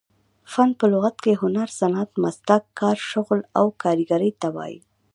[0.51, 4.77] فن په لغت کښي هنر، صنعت، مسلک، کار، شغل او کاریګرۍ ته وايي.